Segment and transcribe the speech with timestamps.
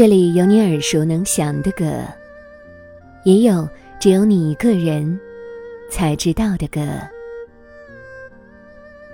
[0.00, 2.02] 这里有你耳熟能详的歌，
[3.24, 3.68] 也有
[3.98, 5.20] 只有你一个人
[5.90, 6.80] 才知道的歌。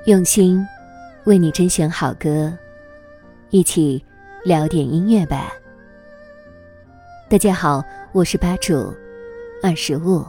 [0.04, 0.64] 用心
[1.24, 2.56] 为你甄选好歌，
[3.50, 4.00] 一起
[4.44, 5.52] 聊点音乐吧。
[7.28, 8.94] 大家好，我是吧主
[9.64, 10.24] 二十五。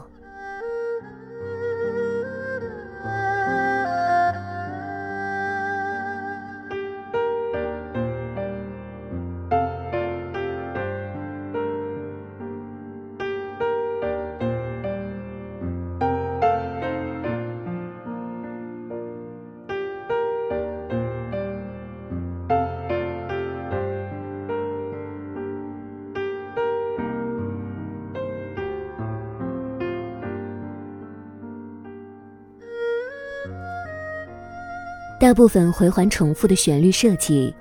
[35.27, 37.53] 大部分回环重复的旋律设计，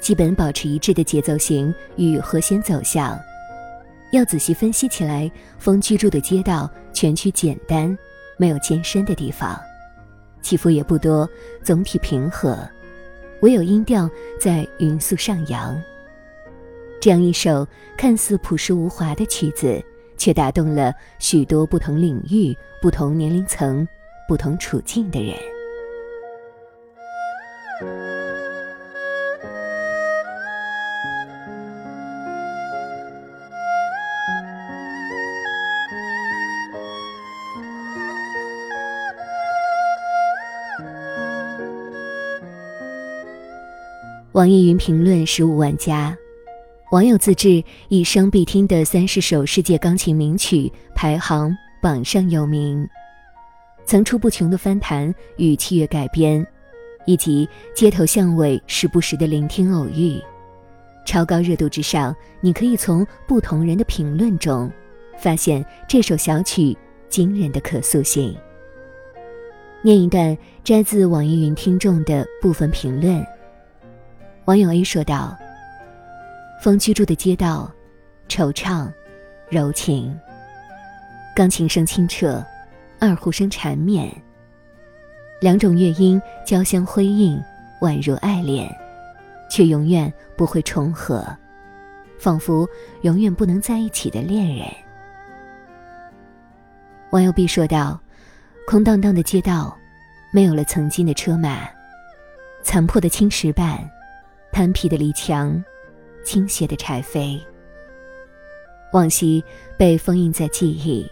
[0.00, 3.20] 基本保持一致的节奏型与和弦走向。
[4.10, 7.94] 要仔细分析起来，风居住的街道全曲简单，
[8.38, 9.54] 没有艰深的地方，
[10.40, 11.28] 起伏也不多，
[11.62, 12.56] 总体平和，
[13.42, 14.08] 唯有音调
[14.40, 15.78] 在匀速上扬。
[17.02, 17.68] 这样一首
[17.98, 19.78] 看似朴实无华的曲子，
[20.16, 23.86] 却打动了许多不同领域、不同年龄层、
[24.26, 25.36] 不同处境的人。
[44.40, 46.16] 网易云评论十五万加，
[46.92, 52.88] 网友自制一生必听的三十首世界钢琴名曲排行榜上有名，
[53.84, 56.42] 层出不穷的翻弹与器乐改编，
[57.04, 60.18] 以及街头巷尾时不时的聆听偶遇，
[61.04, 64.72] 超高热度之上，你可以从不同人的评论中，
[65.18, 66.74] 发现这首小曲
[67.10, 68.34] 惊人的可塑性。
[69.82, 70.34] 念一段
[70.64, 73.22] 摘自网易云听众的部分评论。
[74.50, 75.38] 网友 A 说道
[76.60, 77.70] ：“风居住的街道，
[78.28, 78.92] 惆怅，
[79.48, 80.18] 柔情。
[81.36, 82.44] 钢琴声清澈，
[82.98, 84.12] 二胡声缠绵。
[85.40, 87.40] 两种乐音交相辉映，
[87.80, 88.68] 宛如爱恋，
[89.48, 91.24] 却永远不会重合，
[92.18, 92.68] 仿佛
[93.02, 94.66] 永远不能在一起的恋人。”
[97.12, 98.00] 网友 B 说道
[98.66, 99.78] ：“空荡荡的街道，
[100.32, 101.68] 没有了曾经的车马，
[102.64, 103.88] 残破的青石板。”
[104.52, 105.64] 顽皮的篱墙，
[106.22, 107.40] 倾斜的柴扉，
[108.92, 109.42] 往昔
[109.78, 111.10] 被封印在记忆，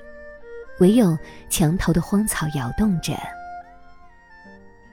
[0.81, 1.17] 唯有
[1.49, 3.15] 墙头的荒草摇动着。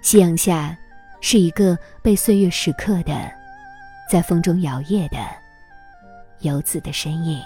[0.01, 0.78] 夕阳下，
[1.19, 3.29] 是一个被岁月蚀刻的，
[4.09, 5.17] 在风中摇曳的
[6.39, 7.41] 游子的身影。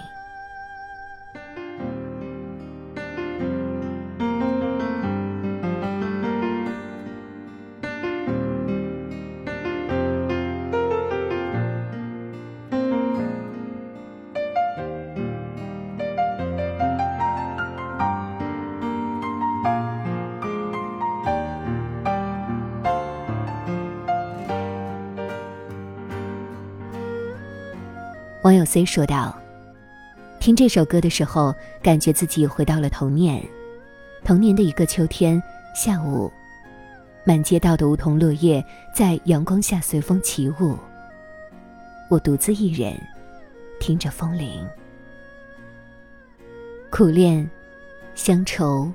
[28.50, 29.40] 网友 C 说道
[30.40, 33.40] ：“听这首歌的时候，感觉自己回到了童年。
[34.24, 35.40] 童年的一个秋天
[35.72, 36.28] 下午，
[37.22, 38.60] 满街道的梧桐落叶
[38.92, 40.76] 在阳光下随风起舞。
[42.08, 43.00] 我独自一人，
[43.78, 44.66] 听着风铃。
[46.90, 47.48] 苦恋、
[48.16, 48.92] 乡愁、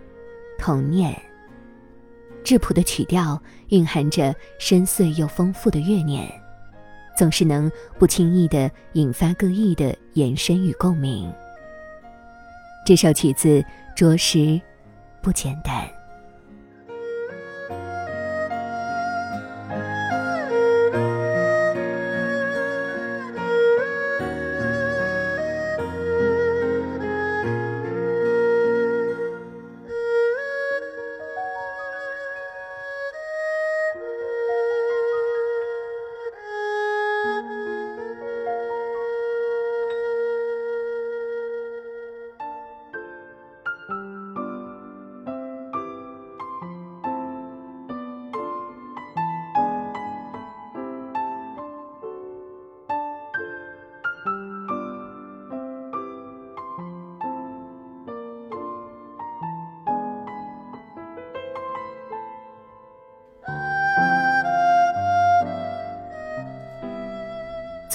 [0.60, 1.18] 童年。
[2.44, 6.30] 质朴的曲调蕴含着深邃又丰富的乐念。”
[7.16, 11.32] 总是能不轻易地引发各异的延伸与共鸣。
[12.86, 13.64] 这首曲子
[13.96, 14.60] 着实
[15.22, 15.95] 不简单。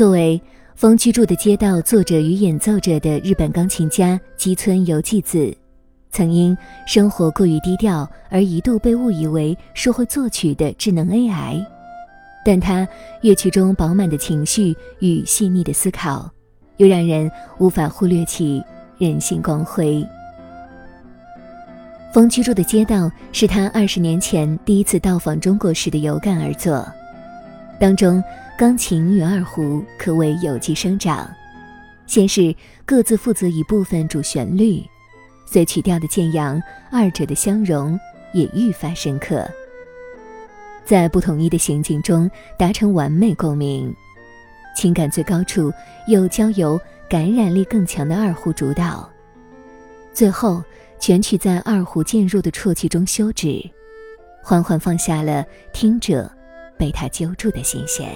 [0.00, 0.40] 作为
[0.74, 5.54] 风居住的街道作者与演奏者的日本钢琴家吉村由纪子，
[6.10, 6.56] 曾因
[6.86, 11.62] 生活过于低调而一度被误以为是会作曲的智能 AI，
[12.46, 12.88] 但他
[13.20, 16.30] 乐曲中饱满的情绪与细腻的思考，
[16.78, 18.64] 又让人无法忽略其
[18.96, 20.02] 人性光辉。
[22.14, 26.90] 风居住的街道是他二十年前第一次到访中国时的有感而作，
[27.78, 28.24] 当中
[28.60, 31.26] 钢琴与二胡可谓有机生长，
[32.06, 32.54] 先是
[32.84, 34.84] 各自负责一部分主旋律，
[35.46, 36.60] 随曲调的渐扬，
[36.92, 37.98] 二者的相融
[38.34, 39.48] 也愈发深刻，
[40.84, 43.90] 在不统一的行进中达成完美共鸣，
[44.76, 45.72] 情感最高处
[46.06, 46.78] 又交由
[47.08, 49.10] 感染力更强的二胡主导，
[50.12, 50.62] 最后。
[50.98, 53.58] 全曲在二胡渐弱的啜泣中休止，
[54.42, 55.42] 缓缓放下了
[55.72, 56.30] 听者
[56.76, 58.06] 被他揪住的心弦。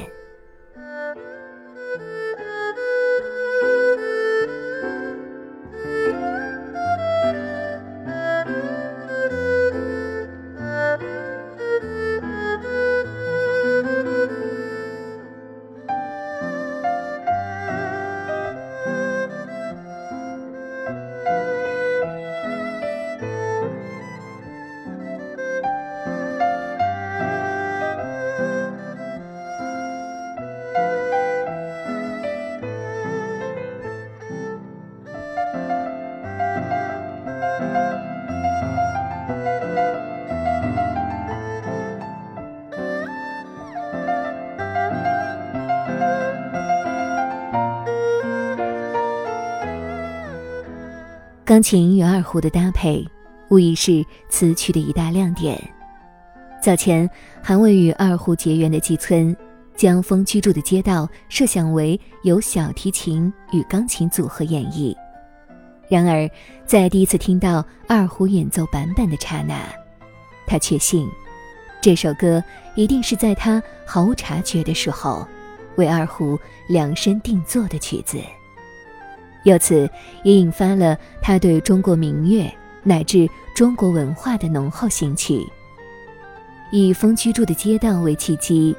[51.45, 53.07] 钢琴与二胡的搭配，
[53.51, 55.63] 无疑是此曲的一大亮点。
[56.63, 57.09] 早前
[57.43, 59.37] 还未与二胡结缘的季村，
[59.77, 64.97] 将风居住的街道设想为由小提琴与钢琴组合演绎。
[65.87, 66.27] 然而，
[66.65, 69.61] 在第一次听到二胡演奏版本的刹那，
[70.47, 71.07] 他确信，
[71.83, 72.43] 这首歌
[72.75, 75.29] 一定是在他毫无察觉的时候，
[75.77, 76.39] 为二胡
[76.69, 78.17] 量身定做的曲子。
[79.45, 79.89] 由此
[80.25, 82.53] 也引发了他对中国民乐
[82.83, 85.41] 乃至中国文化的浓厚兴趣。
[86.71, 88.75] 以《风居住的街道》为契机，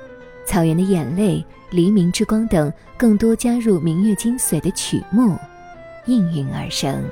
[0.47, 1.37] 《草原的眼泪》
[1.69, 5.37] 《黎明之光》等更多加入民乐精髓的曲目，
[6.05, 7.03] 应运而生。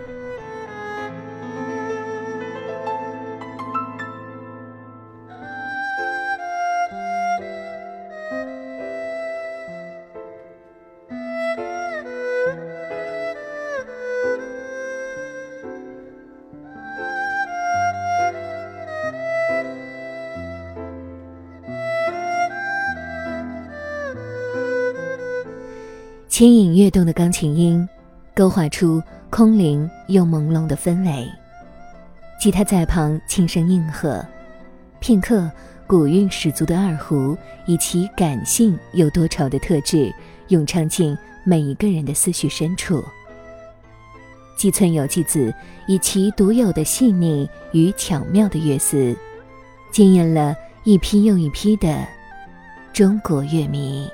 [26.34, 27.88] 轻盈跃动的钢琴音，
[28.34, 29.00] 勾画出
[29.30, 31.30] 空灵又朦胧的氛围。
[32.40, 34.26] 吉他在旁轻声应和，
[35.00, 35.48] 片刻，
[35.86, 40.12] 古韵十足的二胡以其感性又多愁的特质，
[40.48, 43.06] 咏唱进每一个人的思绪深处。
[44.58, 45.54] 吉村有纪子
[45.86, 49.16] 以其独有的细腻与巧妙的乐思，
[49.92, 51.96] 惊艳了一批又一批的
[52.92, 54.10] 中国乐迷。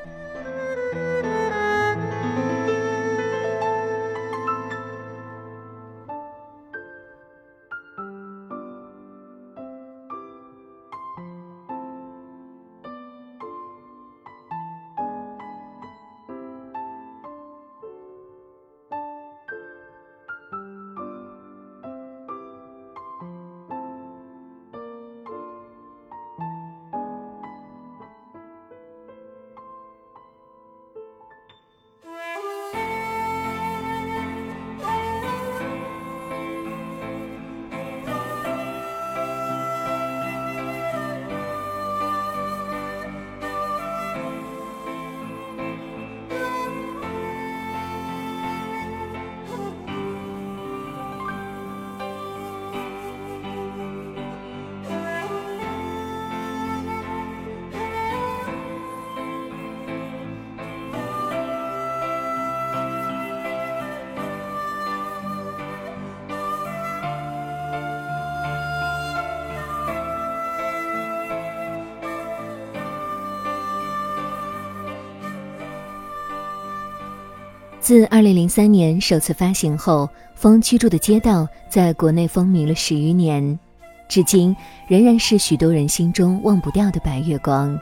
[77.89, 80.03] 自2003年首次发行后，
[80.36, 81.41] 《风居住的街道》
[81.72, 83.60] 在国内风靡了十余年，
[84.08, 84.55] 至今
[84.88, 87.75] 仍然是许多人心中忘不掉的白月光。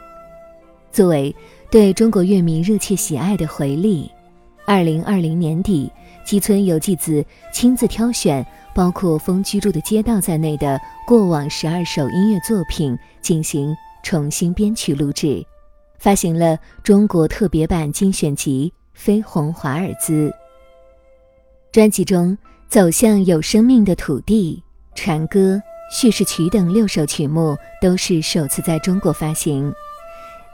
[0.94, 1.36] 作为
[1.70, 4.10] 对中国乐迷热切喜爱的回礼，
[4.66, 5.92] 二零二零年底，
[6.26, 7.22] 吉村由纪子
[7.52, 15.46] 亲自挑选包括风居住的街道在内的过往十二首音乐作品进行重新编曲录制，
[16.00, 20.30] 发行了中国特别版精选集《绯红华尔兹》。
[21.72, 22.32] 专辑中
[22.68, 24.63] 《走向有生命的土地》
[25.01, 25.39] 《船歌》
[25.92, 29.72] 《叙事曲》等六首曲目都是首次在中国发行。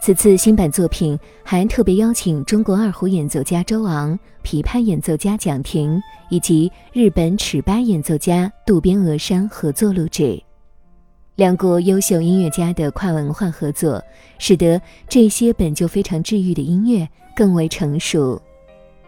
[0.02, 10.44] 此次新版作品还特别邀请中国二胡演奏家周昂、琵琶演奏家蒋婷以及日本尺八演奏家渡边峨山合作录制。
[11.36, 14.04] 两国优秀音乐家的跨文化合作，
[14.38, 18.42] 使得这些本就非常治愈的音乐更为成熟，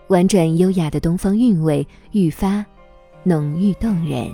[0.07, 2.65] 婉转优雅的东方韵味愈发
[3.23, 4.29] 浓郁动人。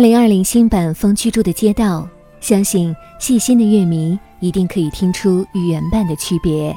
[0.00, 1.98] 二零二零新版《风居住的街道》，
[2.40, 6.74] 相信细心的乐迷一定可以听出与原版的区别。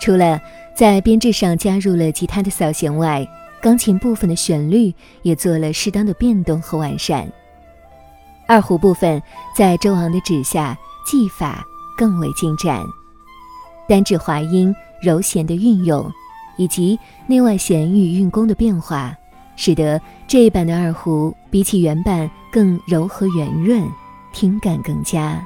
[0.00, 0.40] 除了
[0.74, 3.24] 在编制上加入了吉他的扫弦外，
[3.62, 7.32] 钢琴部分的旋律也做了适当的变动和完善。
[8.48, 9.22] 二胡部分
[9.56, 10.76] 在周昂的指下，
[11.06, 11.64] 技法
[11.96, 12.82] 更为精湛，
[13.88, 16.04] 单指滑音、柔弦的运用，
[16.56, 16.98] 以及
[17.28, 19.16] 内外弦与运弓的变化。
[19.56, 23.82] 使得这一版的二胡比起原版更柔和圆润，
[24.32, 25.44] 听感更佳。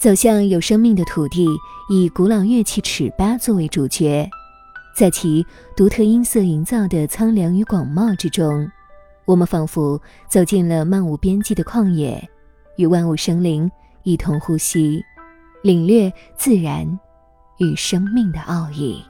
[0.00, 1.46] 走向有生命的土地，
[1.90, 4.26] 以古老乐器尺八作为主角，
[4.96, 5.44] 在其
[5.76, 8.66] 独特音色营造的苍凉与广袤之中，
[9.26, 12.26] 我们仿佛走进了漫无边际的旷野，
[12.76, 13.70] 与万物生灵
[14.02, 15.04] 一同呼吸，
[15.62, 16.98] 领略自然
[17.58, 19.04] 与生命的奥义。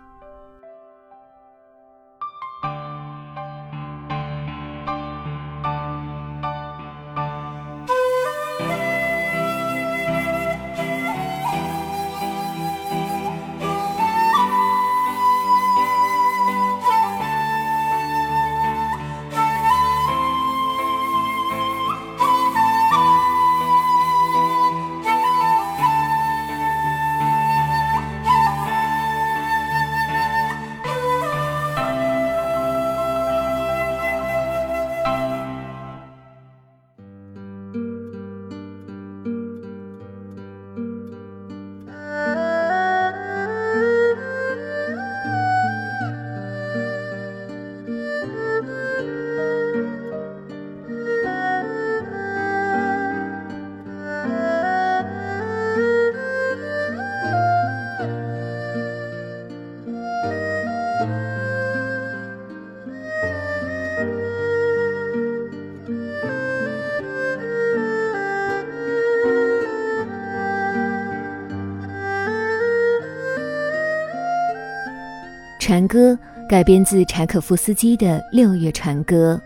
[75.70, 79.40] 船歌改编自柴可夫斯基的《六月船歌》，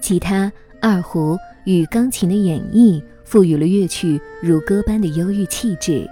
[0.00, 6.08] 吉他、二胡与钢琴的演绎赋予了乐曲如歌般的忧郁气质，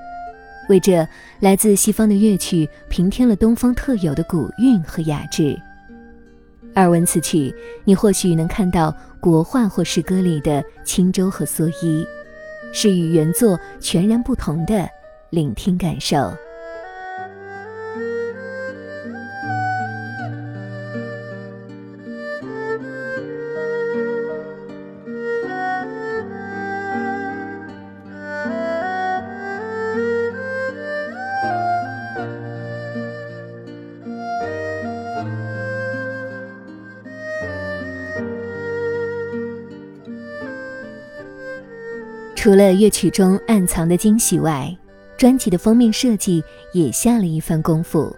[0.69, 1.07] 为这
[1.39, 5.57] 来自西方的乐曲平添了东方特有的古韵和雅致。
[6.75, 12.05] 耳闻此曲，你或许能看到国画或诗歌里的轻舟和蓑衣，
[12.73, 14.89] 是与原作全然不同的
[15.31, 16.37] 聆听感受。
[42.47, 44.73] 除了乐曲中暗藏的惊喜外，
[45.17, 48.15] 专辑的封面设计也下了一番功夫。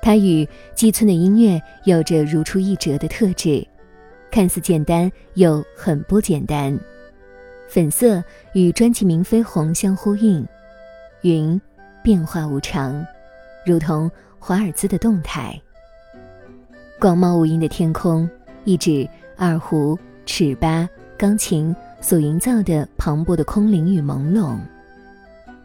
[0.00, 3.62] 它与基村的音乐有着如出一辙的特质，
[4.30, 6.80] 看似简单又很不简单。
[7.68, 8.24] 粉色
[8.54, 10.48] 与专辑名《飞鸿》相呼应，
[11.20, 11.60] 云
[12.02, 13.06] 变化无常，
[13.66, 15.60] 如同华尔兹的动态。
[16.98, 18.26] 广袤无垠的天空，
[18.64, 21.76] 一指二胡、尺八、钢琴。
[22.04, 24.58] 所营造的磅礴的空灵与朦胧，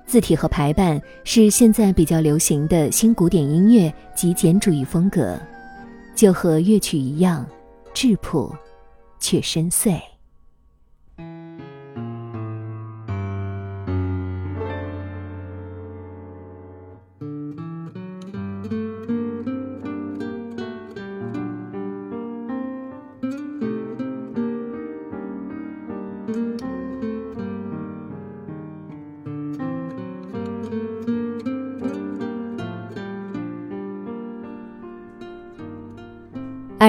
[0.06, 5.38] 字体和排版是现在比较流行的新古典音乐极简主义风格，
[6.16, 7.46] 就和乐曲一样，
[7.94, 8.56] 质朴
[9.20, 10.00] 却深邃。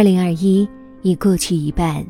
[0.01, 0.67] 二零二一
[1.03, 2.03] 已过去一半，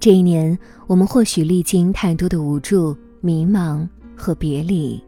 [0.00, 5.00] 这一年我们或许历经太多的无助、迷茫和别离。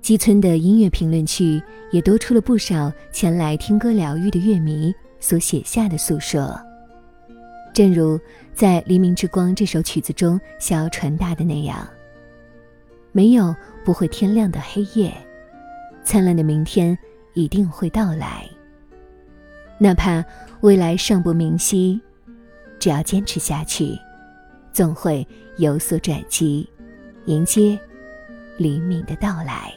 [0.00, 6.58] 基村的音乐评论区也多出了不少前来听歌疗愈的乐迷所写下的诉说。
[7.74, 8.18] 正如
[8.54, 11.86] 在《黎明之光》这首曲子中想要传达的那样：
[13.12, 13.54] 没有
[13.84, 15.12] 不会天亮的黑夜，
[16.02, 16.96] 灿烂的明天
[17.34, 18.48] 一定会到来。
[19.78, 20.24] 哪怕
[20.60, 22.00] 未来尚不明晰，
[22.78, 23.98] 只要坚持下去，
[24.72, 25.26] 总会
[25.58, 26.68] 有所转机，
[27.26, 27.78] 迎接
[28.56, 29.72] 黎明的到来。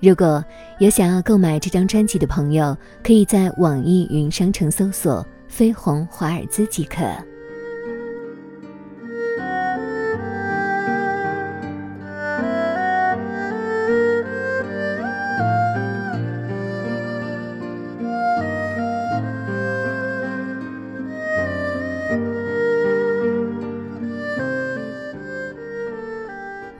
[0.00, 0.44] 如果
[0.80, 7.00] 有想要购买这张专辑的朋友，可以在网易云商城搜索“飞鸿华尔兹”即可。